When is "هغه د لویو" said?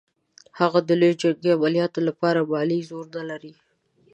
0.59-1.19